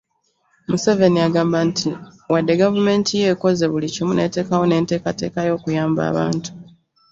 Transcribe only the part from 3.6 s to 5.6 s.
buli kimu n'eteekawo enteekateeka